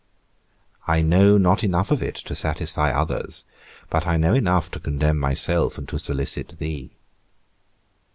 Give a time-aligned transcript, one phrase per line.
[0.87, 3.43] I know not enough of it to satisfy others,
[3.91, 6.93] but I know enough to condemn myself, and to solicit thee.